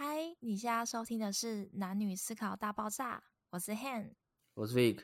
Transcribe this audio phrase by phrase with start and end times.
[0.00, 3.18] 嗨，你现在收听的是《男女思考大爆炸》，
[3.50, 4.12] 我是 Han，
[4.54, 5.02] 我是 Vic。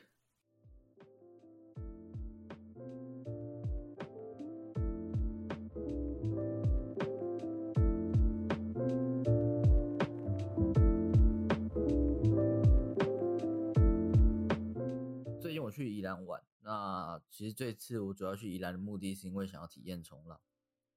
[15.41, 20.39] 最近我去宜兰玩，那其实这次我主要去宜兰的目的是因为想要体验冲浪，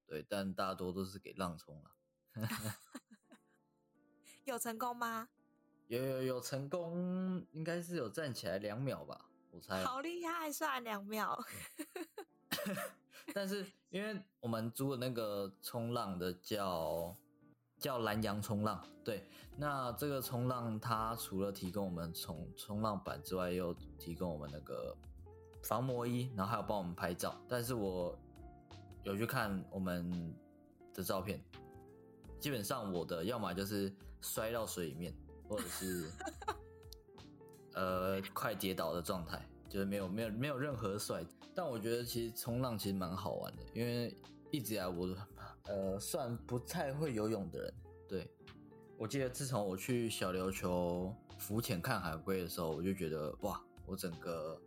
[0.07, 1.93] 对，但大多都是给浪冲浪。
[4.49, 5.29] 有成功吗？
[5.89, 9.85] 有有有成功，应该是有站起来两秒吧，我猜。
[9.85, 11.39] 好厉害，算两秒。
[13.35, 17.15] 但是因为我们租的那个冲浪的叫
[17.79, 24.97] 叫蓝洋冲浪，对，那这个冲浪它除了提供我们冲冲浪板之外，又提供我们那个
[25.63, 27.39] 防磨衣，然后还有帮我们拍照。
[27.47, 28.19] 但是我
[29.05, 30.35] 有去看我们
[30.95, 31.43] 的照片，
[32.41, 35.15] 基本上我的要么就是摔到水里面，
[35.49, 36.11] 或者是
[37.75, 41.25] 呃快跌倒的状态，就是没有没有没有任何摔。
[41.55, 44.17] 但我觉得其实冲浪其实蛮好玩的，因为
[44.51, 45.17] 一直以来我
[45.65, 47.75] 呃算不太会游泳的人。
[48.09, 48.31] 对
[48.97, 54.61] 我记得自从我去小琉球浮潜看海龟的时候，我就觉得哇，我整个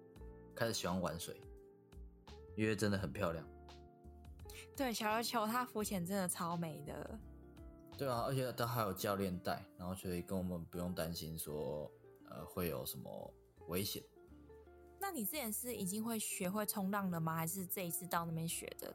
[0.56, 1.42] 开始喜欢玩水，
[2.56, 3.45] 因为真的很漂亮。
[4.75, 7.20] 对，小琉球它浮潜真的超美的。
[7.97, 11.92] 对啊，而且他还有教练带，然后所以跟我们不用担心说
[12.30, 13.34] 呃会有什么
[13.67, 14.03] 危险。
[15.00, 17.36] 那你之前是已经会学会冲浪了吗？
[17.36, 18.94] 还是这一次到那边学的？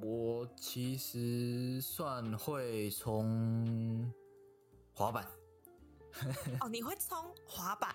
[0.00, 4.12] 我其实算会冲
[4.94, 5.26] 滑板。
[6.60, 7.92] 哦，你会冲滑板？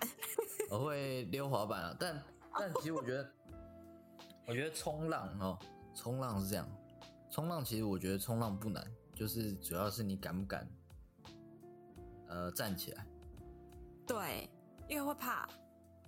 [0.70, 2.22] 我会溜滑板啊，但
[2.58, 3.30] 但其实我觉得，
[4.46, 5.58] 我觉得冲浪哦，
[5.94, 6.68] 冲浪是这样，
[7.30, 8.84] 冲浪其实我觉得冲浪不难，
[9.18, 10.64] 就是主要是你敢不敢，
[12.28, 13.04] 呃，站起来。
[14.06, 14.48] 对，
[14.86, 15.48] 因为会怕。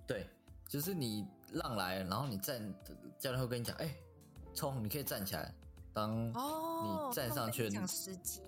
[0.07, 0.29] 对，
[0.65, 2.73] 就是你浪来，然后你站，
[3.19, 3.93] 教练会跟你讲，哎，
[4.53, 5.53] 冲，你可以站起来。
[5.91, 6.33] 当你
[7.13, 8.41] 站上去，讲时机。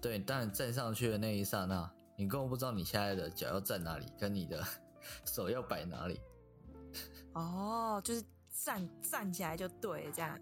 [0.00, 4.60] 对，当你站上去的那一刹那，你根本不知道你现在的脚要站哪里，跟你的
[5.24, 6.20] 手要摆哪里。
[7.34, 10.36] 哦，就是站站起来就对，这样。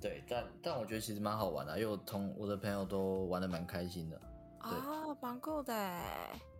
[0.00, 4.20] 对，但但我觉得其实蛮好玩的，因为我同我的朋友都玩的蛮开心的。
[4.60, 6.02] 哦，蛮酷的。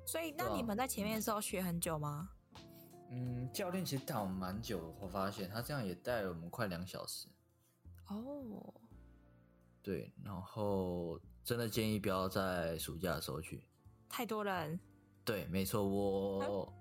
[0.06, 2.28] 所以，那你们在前面的时候学很久吗？
[3.10, 7.28] 嗯，教练其实带我们蛮久，我发现他这样也带了我们快两小时。
[8.08, 8.74] 哦。
[9.82, 13.64] 对，然后真的建议不要在暑假的时候去，
[14.08, 14.78] 太多人。
[15.24, 16.72] 对，没错，我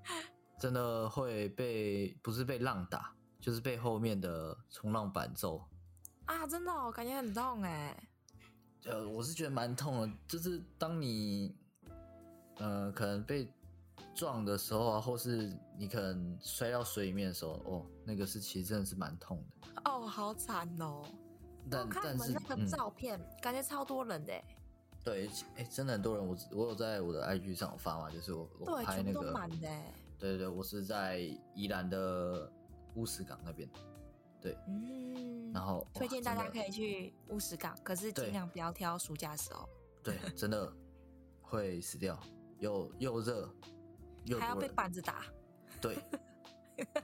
[0.59, 5.63] 真的会被不是被浪打，就是被后面的冲浪板揍。
[6.29, 7.97] 啊，真的，我感觉很痛哎。
[8.85, 11.55] 呃，我是觉得蛮痛的，就是当你，
[12.57, 13.51] 呃，可能被
[14.13, 19.81] 撞的时候啊，或是你可能摔到水里面的时候，哦，那个是其实真的是蛮痛的。
[19.85, 21.01] 哦，好惨哦。
[21.67, 24.33] 但但是那个照片感觉超多人的。
[25.03, 26.25] 对，哎，真的很多人。
[26.25, 29.67] 我我有在我的 IG 上发嘛，就是我我拍那个满的。
[30.19, 31.19] 对对对，我是在
[31.55, 32.51] 宜兰的
[32.95, 33.67] 乌石港那边。
[34.41, 35.28] 对，嗯，然
[35.69, 39.67] 后推荐大家可以去乌石港，可是尽量不要挑暑假时候。
[40.03, 40.73] 对，真的
[41.41, 42.19] 会死掉，
[42.59, 43.53] 又又热，
[44.25, 45.25] 又还要被板子打。
[45.79, 45.97] 对。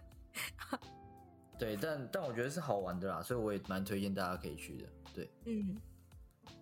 [1.57, 4.89] 对，但但我觉得是好玩的啦，所以我也蛮推荐大家可以去的。
[5.13, 5.77] 对，嗯。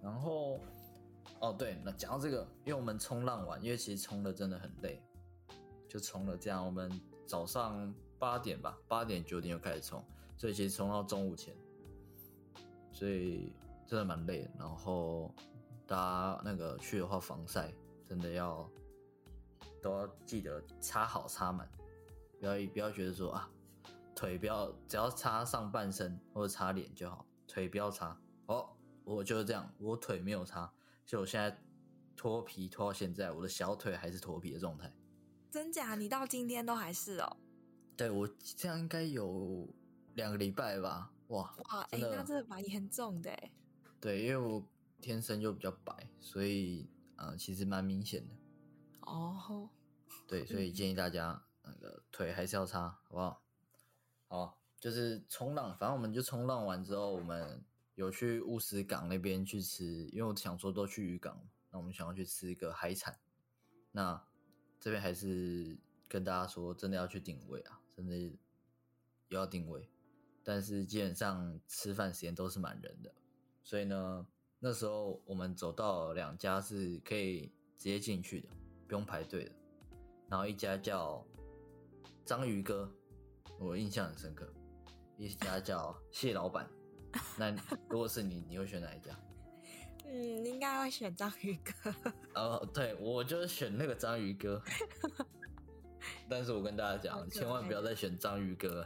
[0.01, 0.59] 然后，
[1.39, 5.01] 哦对，那讲到这个，因为我们冲浪完，因为其实冲的真的很累，
[5.89, 6.91] 就冲了这样，我们
[7.25, 10.03] 早上八点吧，八点九点就开始冲，
[10.37, 11.55] 所以其实冲到中午前，
[12.93, 13.51] 所以
[13.85, 14.49] 真的蛮累。
[14.57, 15.33] 然后
[15.85, 17.73] 大家那个去的话，防晒
[18.07, 18.69] 真的要
[19.81, 21.69] 都要记得擦好擦满，
[22.39, 23.49] 不要不要觉得说啊。
[24.15, 28.15] 腿不要，只要擦上半身或者擦脸就好，腿不要擦。
[28.45, 28.69] 哦，
[29.03, 30.71] 我就是这样，我腿没有擦，
[31.03, 31.59] 所以我现在
[32.15, 34.93] 脱皮脱到现在，我的小腿还是脱皮的状态。
[35.49, 35.95] 真假？
[35.95, 37.37] 你到今天都还是哦？
[37.97, 39.67] 对，我这样应该有
[40.13, 41.11] 两个礼拜吧？
[41.33, 43.31] 哇哇，哎，那真的蛮严重的。
[43.99, 44.63] 对，因为我
[45.01, 48.35] 天生就比较白，所以呃，其实蛮明显的。
[49.01, 49.69] 哦，
[50.27, 53.43] 对， 所以建议大家那个腿还是要擦，好不好？
[54.27, 57.63] 好，就是冲浪，反正我们就冲浪完之后，我们
[57.95, 63.19] 有去乌石港那边去吃，因为我想说都去渔港，那我们想要去吃一个海产。
[63.91, 64.23] 那
[64.79, 68.37] 这边还是跟大家说，真的要去定位啊，真的
[69.29, 69.89] 要定位。
[70.43, 73.11] 但是基本上吃饭时间都是满人的，
[73.63, 74.27] 所以呢，
[74.59, 77.47] 那时候我们走到两家是可以
[77.77, 78.49] 直接进去的，
[78.87, 79.51] 不用排队的。
[80.29, 81.25] 然后一家叫
[82.25, 82.91] 章鱼哥，
[83.59, 84.51] 我印象很深刻。
[85.17, 86.67] 一家叫蟹老板。
[87.37, 87.51] 那
[87.87, 89.17] 如果是你，你会选哪一家？
[90.05, 91.93] 嗯，应该会选章鱼哥。
[92.33, 94.61] 哦，对，我就是选那个章鱼哥。
[96.27, 98.85] 但是我跟大家讲，千万不要再选章鱼哥。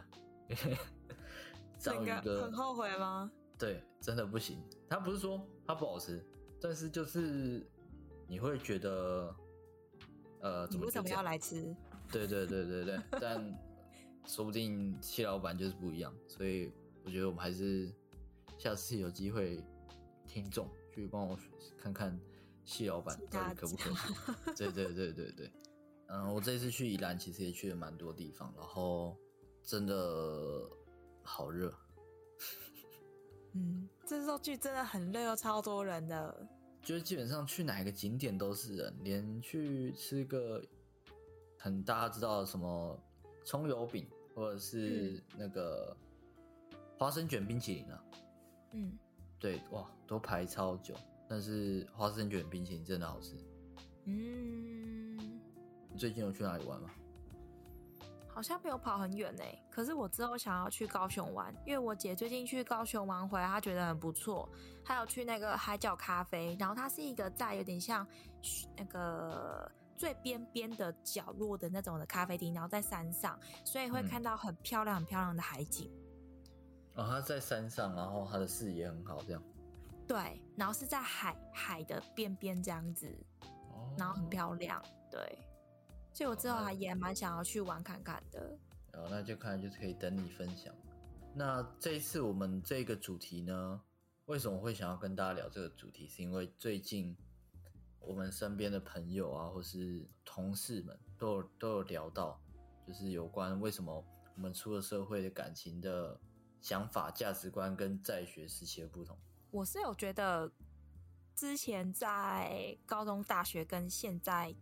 [1.80, 3.32] 章鱼哥很后悔吗？
[3.58, 4.62] 对，真的不行。
[4.90, 6.24] 他不是说他不好吃，
[6.62, 7.66] 但是就是
[8.28, 9.36] 你会觉得，
[10.42, 11.76] 呃，你为什么要来吃？
[12.12, 13.58] 对对对对对，但
[14.26, 16.72] 说不定谢老板就是不一样，所以
[17.04, 17.92] 我觉得我们还是
[18.58, 19.64] 下次有机会，
[20.26, 21.38] 听众去帮我
[21.78, 22.18] 看看
[22.64, 24.16] 谢老板到底可不可行。
[24.56, 25.52] 对对对对对，
[26.08, 29.18] 嗯，我这次去宜兰其实也去了蛮多地方，然后
[29.64, 29.94] 真的
[31.28, 31.74] 好热。
[33.54, 36.48] 嗯，这时候去真的很热，超多人的。
[36.82, 40.64] 就是基本上去哪个景点都是人，连去吃个
[41.58, 42.98] 很大家知道的什么
[43.44, 45.96] 葱油饼，或者是那个
[46.98, 48.04] 花生卷冰淇淋啊。
[48.72, 48.98] 嗯，
[49.38, 50.96] 对，哇，都排超久，
[51.28, 53.36] 但是花生卷冰淇淋真的好吃。
[54.06, 55.18] 嗯，
[55.90, 56.90] 你最近有去哪里玩吗？
[58.38, 64.48] 好像没有跑很远呢，可是我之后想要去高雄玩，因为我姐最近去高雄玩回来，她觉得很不错。
[64.86, 68.08] 还有去那个海角咖啡，然后它是一个在有点像
[68.78, 75.92] 那个最边边的角落的那种的咖啡厅，然后在山上，所以会看到很漂亮、很漂亮的海景。
[76.94, 79.42] 哦，它在山上，然后它的视野很好，这样。
[80.08, 83.12] 对，然后是在海海的边边这样子，
[83.98, 84.80] 然后很漂亮，
[85.10, 85.40] 对。
[86.18, 88.58] 所以我之后还也蛮想要去玩看看的。
[88.94, 90.74] 哦，那就看就是可以等你分享。
[91.36, 93.80] 那这一次我们这个主题呢，
[94.26, 96.08] 为什么会想要跟大家聊这个主题？
[96.08, 97.16] 是因为最近
[98.00, 102.42] 我们身边的朋友啊，或是同事们都有都有聊到，
[102.88, 104.04] 就是有关为什么
[104.34, 106.20] 我们出了社会的感情的
[106.62, 109.16] 想法、价值观跟在学时期的不同。
[109.52, 110.52] 我是有觉得，
[111.36, 114.56] 之前在高中、大学跟现在。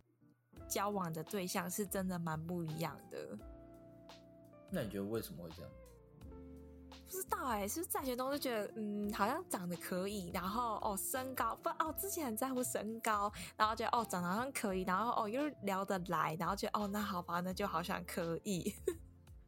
[0.67, 3.37] 交往的对象是真的蛮不一样的。
[4.69, 5.71] 那你觉得为什么会这样？
[6.89, 18.73] 不知道哎，是不是在学中就觉得，嗯，好像长得可以，然后哦，身高不哦，之前很在乎身高，然后觉得哦，长得好像可以，然后哦，又聊得来，然后觉得哦，那好吧，那就好像可以。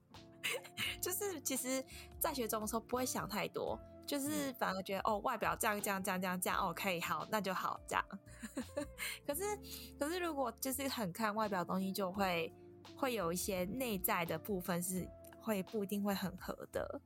[1.02, 1.84] 就是其实，
[2.20, 3.78] 在学中的时候不会想太多。
[4.06, 8.06] 就是反而觉得哦，外表这样这样这样这样这样，OK，好，那就好这样。
[9.26, 9.42] 可是
[10.00, 12.54] 可是如果就是很看外表东西，就会
[12.96, 15.08] 会有一些内在的部分是
[15.42, 17.02] 会不一定会很合的。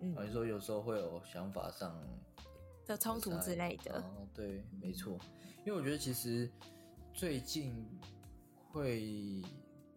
[0.00, 1.96] 嗯，你说有时候会有想法上
[2.86, 4.00] 的冲突之类的。
[4.00, 5.18] 哦，对，没错。
[5.64, 6.50] 因为我觉得其实
[7.12, 7.86] 最近
[8.72, 9.42] 会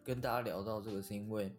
[0.03, 1.51] 跟大家聊到这个，是因为。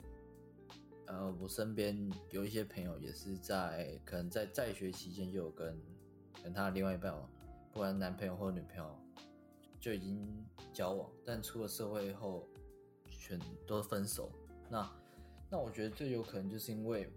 [1.10, 5.80] 呃，我身边有一些朋友也是在可能在在学期间就有跟
[6.44, 7.10] 跟他另外一半，
[7.72, 8.94] 不管男朋友或女朋友
[9.80, 12.48] 就已经交往，但出了社会后
[13.06, 14.30] 全都分手。
[14.69, 14.90] 那
[15.50, 17.10] 那我觉得最有可能就是因为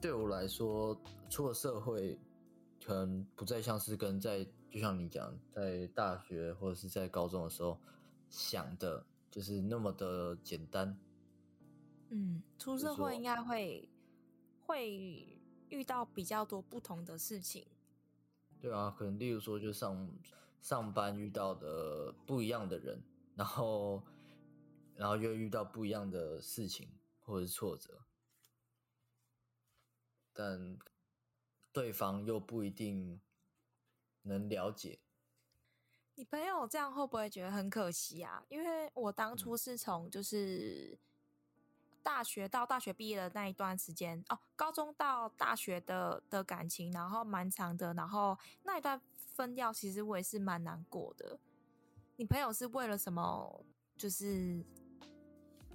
[0.00, 2.18] 对我来说，出了社会
[2.84, 7.80] 可能不再像是跟在就像你讲在大学或者是在高中的时候
[8.28, 10.98] 想的，就是那么的简单。
[12.10, 13.88] 嗯，出社会应该会
[14.60, 15.38] 会
[15.68, 17.66] 遇到比较多不同的事情。
[18.60, 20.10] 对啊，可能例如说，就上
[20.60, 23.02] 上班遇到的不一样的人，
[23.34, 24.02] 然后
[24.94, 26.88] 然后又遇到不一样的事情
[27.20, 28.02] 或者是挫折，
[30.32, 30.78] 但
[31.72, 33.20] 对方又不一定
[34.22, 35.00] 能了解。
[36.14, 38.44] 你朋友这样会不会觉得很可惜啊？
[38.48, 40.98] 因为我当初是从就是。
[42.00, 48.98] 大学到大学毕业的那一段时间哦，高中到大学的的感情，然后蛮长的，然后那一段
[49.38, 51.38] 分掉，其实我也是蛮难过的。
[52.16, 53.64] 你朋友是为了什么？
[53.96, 54.64] 就是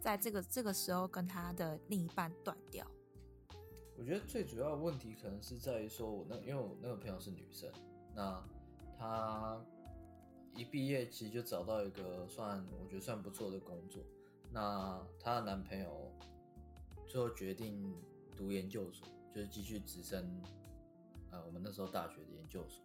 [0.01, 2.86] 在这个这个时候跟他的另一半断掉？
[3.98, 7.72] 我觉得最主要的问题可能是在于说，我那因为我那个朋友是女生，
[8.13, 8.46] 那
[8.98, 9.58] 她
[10.58, 14.03] 一毕业其实就找到一个算我觉得算不错的工作。
[14.51, 16.12] 那她的男朋友
[17.08, 17.96] 最后决定
[18.36, 20.41] 读研究所，就是继续直升
[21.32, 22.84] 啊，我们那时候大学的研究所。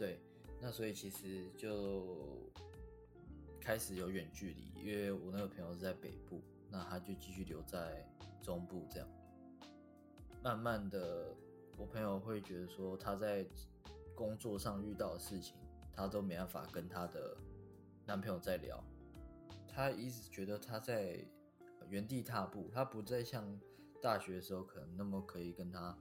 [0.00, 0.18] 对，
[0.58, 2.50] 那所以其实就
[3.60, 6.40] 开始有远距离，因为我那个朋友是在北部，
[6.70, 8.08] 那他就继续留在
[8.40, 9.06] 中部，这样。
[10.42, 11.36] 慢慢的，
[11.76, 13.46] 我朋友会觉得说，他在
[14.14, 15.54] 工作上遇到的事情，
[15.92, 17.36] 他都没办法跟他的
[18.06, 18.82] 男朋友在聊，
[19.68, 21.22] 他一直觉得他在
[21.90, 23.46] 原地踏步，他不再像
[24.00, 25.94] 大学的时候可能那么可以跟他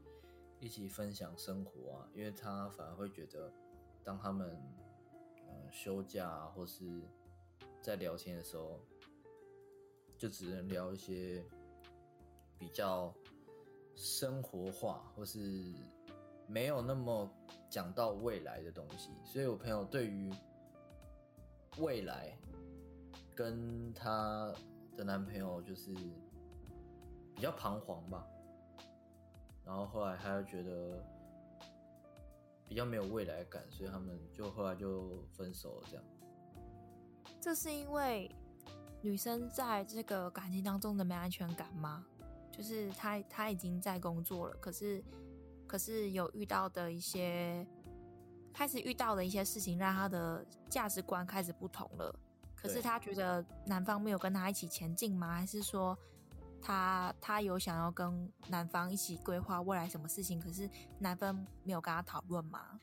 [0.62, 3.51] 一起分享生活啊，因为他反而会觉得，
[4.09, 4.49] 当他们
[5.47, 6.99] 嗯休假啊或是
[7.79, 8.79] 在聊天的时候，
[10.17, 11.45] 就只能聊一些
[12.57, 13.13] 比较
[13.95, 15.75] 生活化或是
[16.47, 17.29] 没有那么
[17.69, 20.33] 讲到未来的东西，所以我朋友对于
[21.77, 22.35] 未来
[23.35, 24.51] 跟她
[24.97, 25.93] 的男朋友就是
[27.35, 28.27] 比较彷徨吧，
[29.63, 31.05] 然后后来她就觉得
[32.69, 35.88] 比较没有未来感，所以他们就后来就分手了。
[35.89, 36.05] 这样，
[37.41, 38.29] 这是因为
[39.01, 42.05] 女生在这个感情当中的没安全感吗？
[42.51, 45.03] 就是她她已经在工作了，可是
[45.65, 47.65] 可是有遇到的一些
[48.53, 52.13] 开始遇到的一些事情，让她的价值观开始不同了。
[52.55, 55.33] 可是她觉得男方没有跟她一起前进吗？
[55.33, 55.97] 还是说
[56.61, 60.39] 她她有想要跟男方一起规划未来什么事情？
[60.39, 62.79] 可是男方没有跟她讨论吗？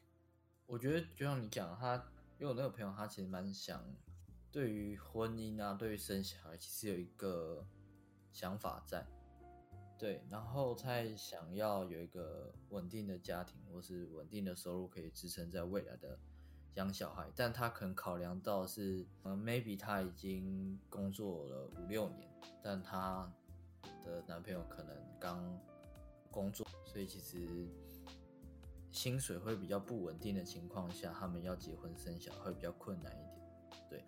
[0.66, 1.94] 我觉得就像你讲，他
[2.38, 3.80] 因为我那个朋友，他其实蛮想
[4.50, 7.64] 对于婚姻啊，对于生小孩，其实有一个
[8.32, 9.06] 想法在，
[9.96, 16.18] 对，然后他想要有一个稳定的家庭，或是稳定的收入，可以支撑在未来的
[16.74, 22.28] 养小孩，但他可能考量到是，呃，maybe 他已经工作了五六年，
[22.60, 23.32] 但他
[24.04, 25.42] 的男朋友可能刚
[26.30, 27.68] 工作，所以其实
[28.90, 33.46] 薪水会比较不稳定的情况下，他们要结婚生小孩会比较困难一点。
[33.88, 34.04] 对，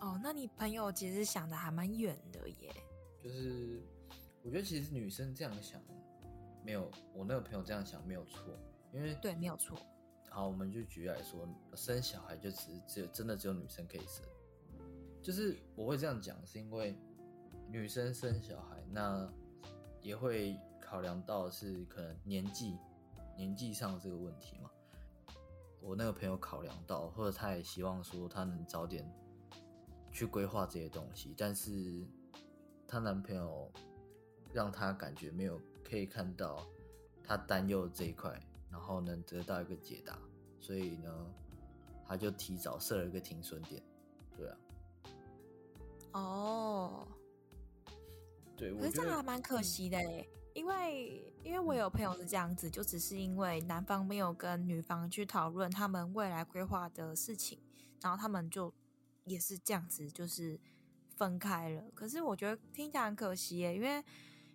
[0.00, 2.74] 哦，那你朋友其实想的还蛮远的耶。
[3.22, 3.82] 就是
[4.42, 5.80] 我觉得其实女生这样想
[6.64, 8.58] 没有我那个朋友这样想没有错，
[8.92, 9.76] 因为对，没有错。
[10.30, 14.24] 好，我们就举例来说，生小孩就只是只有真的只有女生可以生。
[15.20, 16.96] 就是我会这样讲，是因为
[17.70, 19.30] 女生生小孩，那
[20.02, 22.76] 也会考量到是可能年纪
[23.36, 24.70] 年纪上这个问题嘛。
[25.80, 29.08] 我那个朋友考量到，或者他也希望说他能早点
[30.10, 32.04] 去规划这些东西，但是
[32.86, 33.70] 她男朋友
[34.52, 36.66] 让她感觉没有可以看到
[37.24, 40.18] 她担忧这一块，然后能得到一个解答，
[40.58, 41.26] 所以呢，
[42.04, 43.80] 她就提早设了一个停损点。
[44.36, 44.58] 对啊，
[46.12, 47.08] 哦，
[48.60, 57.58] 对，可是这样还蛮可惜的诶，因为因为我有朋友是这样子，就只是因为男方没有跟女方去讨论他们未来规划的事情，
[58.02, 58.70] 然后他们就
[59.24, 60.60] 也是这样子，就是
[61.16, 61.84] 分开了。
[61.94, 64.04] 可是我觉得听起来很可惜耶，因为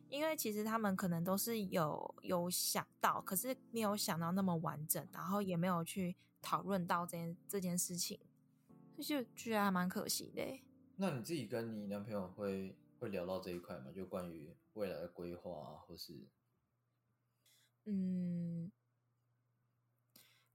[0.10, 8.20] 因为其实他们可能都是有有想到，可是没有想到那么完整，然后也没有去讨论到这件这件事情，
[9.00, 10.62] 所以就觉得还蛮可惜的耶。
[10.98, 13.92] 那你自己跟你男朋友会会聊到这一块吗？
[13.92, 16.28] 就关于未来的规划啊，或是
[17.86, 18.72] 嗯，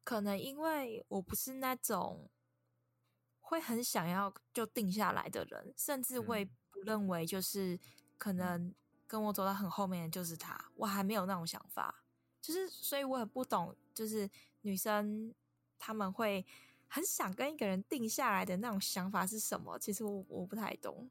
[0.03, 2.29] 可能因为我不是那种
[3.41, 7.79] 会很想要就定下来的人，甚至我也嗯不认为就是
[8.19, 8.75] 可能
[9.07, 12.05] 跟我走到很后面的就是他，我还没有那种想法，
[12.41, 14.29] 就是所以我很不懂，就是
[14.63, 15.35] 女生
[15.79, 16.45] 他们会
[16.89, 19.79] 很想跟一个人定下来的那种想法是什么？
[19.79, 21.09] 其实我我不太懂。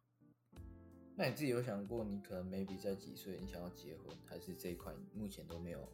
[1.19, 5.85] 那你自己有想过，你可能 maybe 在几岁你想要结婚，还是这一块目前都没有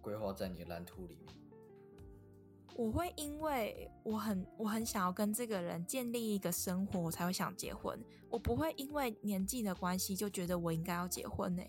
[0.00, 1.34] 规划在你的蓝图里面？
[2.76, 7.98] 我会因为我很我很想要跟这个人建立一个生活，我才会想结婚。
[8.30, 11.62] 我不会因为年纪的关系就觉得我应该要结婚呢、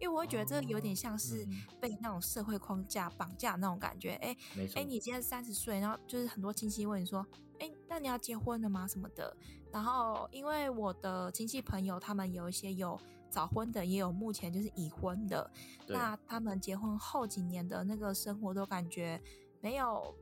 [0.00, 4.14] 因为我会觉得这有点像是嗯被那种社会框架绑架那种感觉。
[4.14, 4.36] 哎、
[4.74, 7.26] 哎、你今天三十岁，然后就是很多亲戚问你说，
[7.60, 8.86] 哎、那你要结婚了吗？
[8.86, 9.36] 什么的。
[9.72, 12.98] 然后因为我的亲戚朋友，他们有一些有
[13.28, 15.50] 早婚的，也有目前就是已婚的。
[15.88, 19.20] 那他们结婚后几年的那个生活都感觉
[19.60, 20.14] 没有，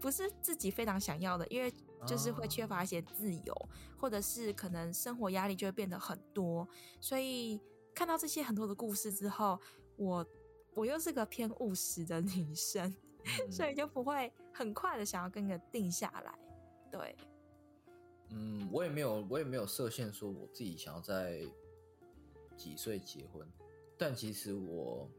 [0.00, 1.72] 不是自己非常想要的，因为
[2.06, 6.68] 就是会哦缺乏一些自由，或者是可能生活压力就会变得很多。
[7.00, 7.60] 所以
[7.94, 9.58] 看到这些很多的故事之后，
[9.96, 10.26] 我
[10.74, 12.92] 我又是个偏务实的女生，
[13.24, 16.38] 嗯所以就不会很快的想要跟个定下来。
[16.90, 17.16] 对，
[18.30, 21.42] 嗯，我也没有，我也没有设限说我自己想要在
[22.56, 23.48] 几岁结婚，
[23.96, 25.10] 但其实我，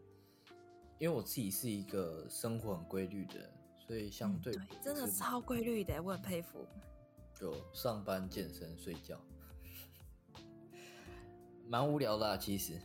[1.00, 3.54] 因为我自己是一个生活很规律的人，
[3.88, 6.66] 所以相嗯对是真的超规律的，我很佩服。
[7.38, 9.20] 就上班、健身、睡觉，
[11.68, 12.38] 蛮无聊的、啊。
[12.38, 12.80] 其实，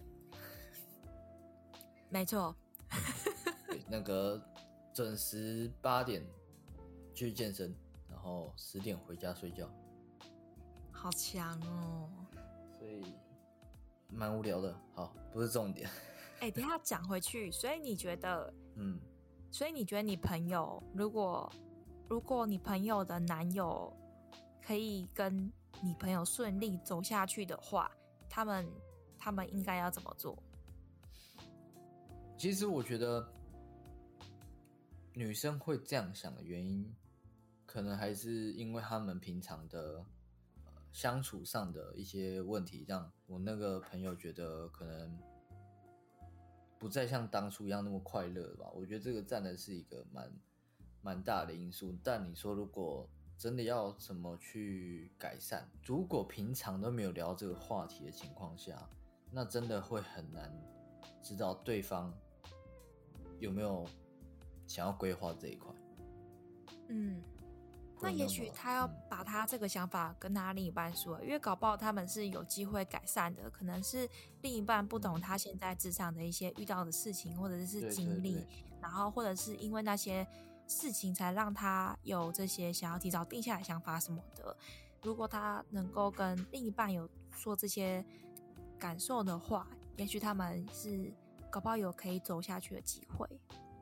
[2.08, 2.54] 没错，
[3.66, 4.40] 对那个
[4.92, 6.24] 准时八点
[7.14, 7.74] 去健身，
[8.08, 9.68] 然后十点回家睡觉，
[10.90, 12.08] 好强哦！
[12.78, 13.14] 所以
[14.08, 14.74] 蛮无聊的。
[14.94, 15.88] 好，不是重点。
[16.40, 18.98] 哎、等下讲回去，所以你觉得，嗯，
[19.50, 21.52] 所以你觉得你朋友，如果
[22.08, 23.94] 如果你朋友的男友
[24.62, 27.90] 可以跟你朋友顺利走下去的话，
[28.30, 28.66] 他们
[29.18, 30.42] 他们应该要怎么做？
[32.38, 33.30] 其实我觉得
[35.12, 36.90] 女生会这样想的原因，
[37.66, 40.02] 可能还是因为他们平常的、
[40.64, 45.18] 呃、相处上的一些问题，让我那个朋友觉得可能
[46.78, 48.70] 不再像当初一样那么快乐了吧。
[48.72, 50.32] 我觉得这个占的是一个蛮
[51.02, 51.94] 蛮大的因素。
[52.02, 53.06] 但你说如果
[53.40, 58.86] 真的要怎么去改善，如果平常都没有聊这个话题的情况下，
[59.32, 60.52] 那真的会很难
[61.22, 62.12] 知道对方
[63.38, 63.86] 有没有
[64.66, 65.72] 想要规划这一块。
[66.88, 67.22] 嗯，
[68.02, 74.06] 那也许他要嗯把他这个想法跟他另一半说，因为搞不好他们是有机会改善的，可能是
[74.42, 78.46] 另一半不懂他现在职场的一些遇到的事情或者是对对经历，对
[78.82, 80.28] 然后或者是因为那些
[80.70, 84.56] 事情才让他有这些想要提早定下来想法什么的。
[85.02, 88.04] 如果他能够跟另一半有说这些
[88.78, 91.12] 感受的话，也许他们是
[91.50, 93.26] 搞不好有可以走下去的机会。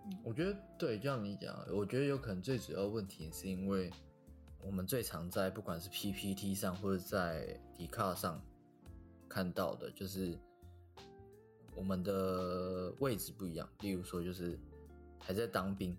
[0.07, 3.91] 嗯我觉得对，就像你讲，我觉得有可能最主要问题是因为
[4.63, 8.41] 我们最常在不管是 PPT 上或者在 d 卡上
[9.29, 10.39] 看到的，就是
[11.77, 13.69] 我们的位置不一样。
[13.81, 14.59] 例如说，就是
[15.19, 15.95] 还在当兵，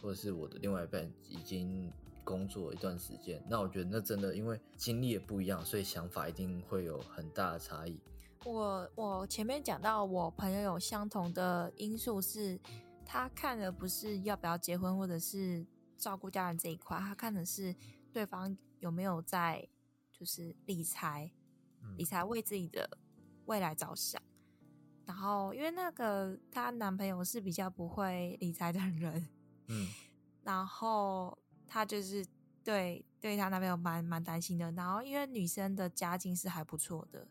[0.00, 1.92] 或者是我的另外一半已经
[2.24, 8.00] 工作一段时间，那我觉得那真的因为经历也不一样，所以想法一定会有很大的差异。
[8.44, 12.58] 我我前面讲到，我朋友有相同的因素是，
[13.04, 15.66] 他看的不是要不要结婚或者是
[15.98, 17.74] 照顾家人这一块，他看的是
[18.12, 19.68] 对方有没有在
[20.10, 21.30] 就是理财，
[21.82, 22.98] 嗯理财为自己的
[23.46, 24.22] 未来着想。
[25.04, 29.28] 然后，因为那个她男朋友是比较不会理财的人，
[29.70, 29.88] 嗯
[30.42, 32.26] 然后他就是
[32.64, 34.70] 对对他男朋友蛮蛮担心的。
[34.72, 37.26] 然后，因为女生的家境是还不错的，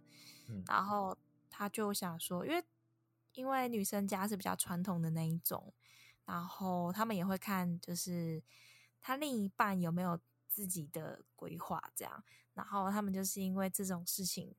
[0.47, 1.17] 嗯然后
[1.49, 2.63] 他就想说，因为
[3.33, 5.73] 因为女生家是比较传统的那一种，
[6.25, 8.41] 然后他们也会看，就是
[9.01, 12.23] 他另一半有没有自己的规划，这样。
[12.53, 14.55] 然后他们就是因为这种事情，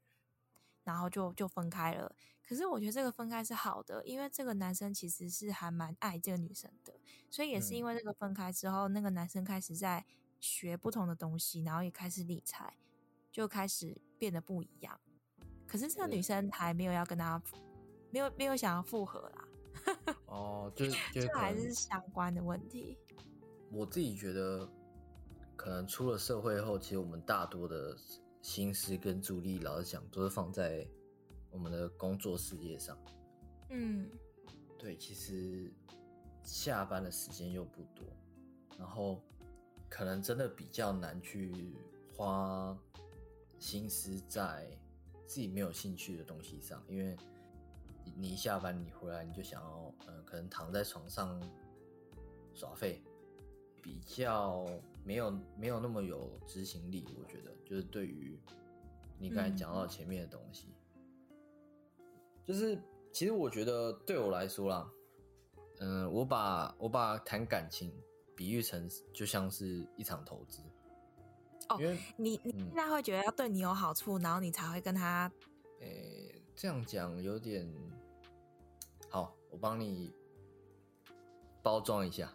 [0.84, 2.14] 然后就就分开了。
[2.50, 6.92] 可是我觉得这个分开是好的，因为这个男生其实是还蛮爱这个女生的，
[7.30, 10.04] 所以也是因为这个分开之后，那个男生开始在
[10.40, 12.76] 学不同的东西，然后也开始理财，
[13.30, 15.00] 就开始变得不一样。
[15.64, 17.40] 可是这个女生还没有要跟他，
[18.10, 19.48] 没有没有想要复合啦，
[20.26, 22.98] 哦，就 是就还是相关的问题。
[23.70, 24.68] 我自己觉得，
[25.54, 27.96] 可能出了社会后，其实我们大多的
[28.42, 30.84] 心思跟注意力，老实讲，都是放在
[31.50, 32.98] 我们的工作事业上。
[33.70, 34.10] 嗯。
[34.78, 35.70] 对，其实
[36.42, 38.06] 下班的时间又不多，
[38.78, 39.22] 然后
[39.90, 41.76] 可能真的比较难去
[42.16, 42.74] 花
[43.58, 44.66] 心思在
[45.26, 47.14] 自己没有兴趣的东西上，因为
[48.04, 51.38] 你你一下班你回来你就想要，嗯、可能躺在床上
[52.54, 53.02] 耍废，
[53.82, 54.64] 比较
[55.04, 58.40] 没有没有那么有执行力，我觉得就是对于
[59.18, 60.74] 你刚才讲到前面的东西，
[62.46, 62.80] 就是
[63.12, 64.90] 其实我觉得对我来说啦，
[65.80, 67.92] 嗯，我把我把谈感情
[68.34, 70.62] 比喻成就像是一场投资，
[71.68, 71.78] 哦
[72.16, 75.30] 你你嗯现在会觉得要对你有好处，然后你才会跟他
[75.80, 77.66] 诶、这样讲有点
[79.08, 80.12] 好，我帮你
[81.62, 82.32] 包装一下。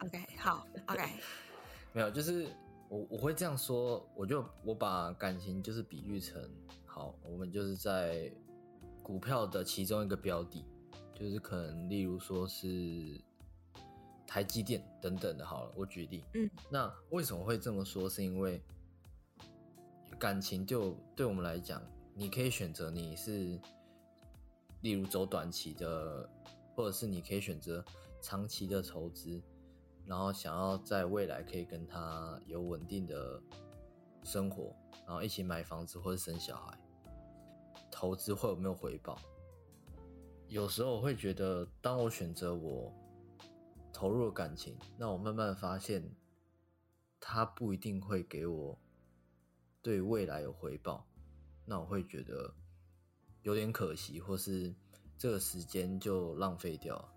[0.00, 1.02] OK 好 OK
[1.92, 2.48] 没有，就是
[2.88, 6.50] 我我会这样说，我就我把感情就是比喻成
[6.86, 8.30] 好，我们就是在
[9.06, 10.64] 股票的其中一个标的，
[11.14, 13.16] 就是可能例如说是
[14.26, 18.10] 台积电等等的，好了，我举例，嗯，那为什么会这么说？
[18.10, 18.60] 是因为
[20.18, 21.80] 感情就对我们来讲，
[22.14, 23.56] 你可以选择你是，
[24.80, 26.28] 例如走短期的，
[26.74, 27.84] 或者是你可以选择
[28.20, 29.40] 长期的投资，
[30.04, 33.40] 然后想要在未来可以跟他有稳定的
[34.24, 34.74] 生活，
[35.06, 36.76] 然后一起买房子或者生小孩，
[37.98, 39.18] 投资会有没有回报？
[40.48, 42.92] 有时候我会觉得，当我选择我
[43.90, 46.06] 投入了感情，那我慢慢发现，
[47.18, 48.78] 他不一定会给我
[49.80, 51.06] 对未来有回报，
[51.64, 52.54] 那我会觉得
[53.40, 54.74] 有点可惜，或是
[55.16, 57.12] 这个时间就浪费掉了。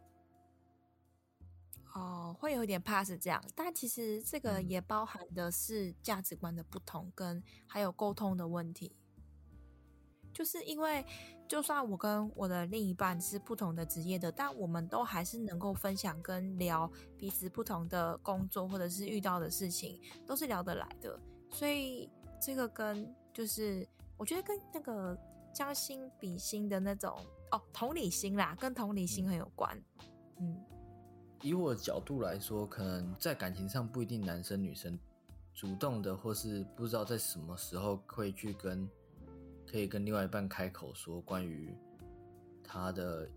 [1.93, 8.95] 哦，会有点怕是这样，但其实这个嗯也包含的是价值观的不同，跟还有沟通的问题。
[10.33, 11.05] 就是因为，
[11.47, 21.19] 就算我跟我的另一半是不同的职业的，但我们都还是能够分享跟聊彼此不同的工作或者是遇到的事情，都是聊得来的。
[21.51, 23.87] 所以这个跟就是
[24.17, 25.17] 我觉得跟那个
[25.53, 27.17] 将心比心的那种
[27.51, 29.75] 哦同理心啦，跟同理心很有关。
[30.39, 30.55] 嗯，
[31.41, 34.97] 以我的角度来说，可能在感情上不一定男生女生
[35.53, 38.87] 主动的，或是不知道在什么时候会去跟
[39.69, 41.75] 可以跟另外一半开口说关于
[42.63, 43.29] 他的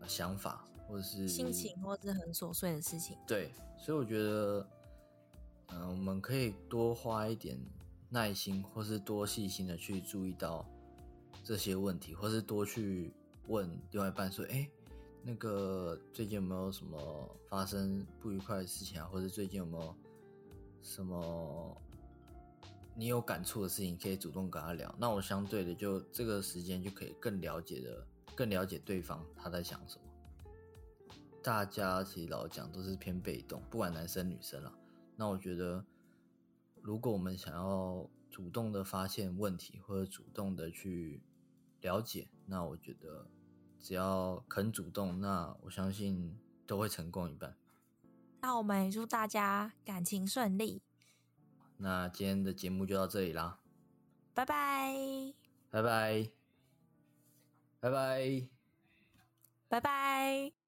[0.00, 3.16] 呃想法，或者是心情或是很琐碎的事情。
[3.28, 4.66] 对，所以我觉得，
[5.68, 7.56] 嗯、我们可以多花一点
[8.10, 10.66] 耐心，或是多细心的去注意到
[11.44, 13.14] 这些问题，或是多去
[13.46, 14.68] 问另外一半说，哎、
[15.22, 19.08] 那个最近有没有什么发生不愉快的事情啊？
[19.12, 19.94] 或者最近有没有
[20.82, 21.80] 什么
[22.94, 24.94] 你有感触的事情，可以主动跟他聊。
[24.98, 30.02] 那我相对的就这个时间就可以更了解的，更了解对方他在想什么。
[31.42, 34.72] 大家其实老讲都是偏被动，不管男生女生啦。
[35.16, 35.84] 那我觉得，
[36.80, 41.20] 如果我们想要主动的发现问题，或者主动的去
[41.80, 43.26] 了解，那我觉得
[43.80, 47.56] 只要肯主动，那我相信都会成功一半。
[48.40, 50.82] 那我们也祝大家感情顺利，
[51.82, 53.58] 那今天的节目就到这里啦，
[54.34, 54.94] 拜拜，
[55.68, 56.30] 拜拜，
[57.80, 58.48] 拜拜。
[59.68, 60.61] 拜拜。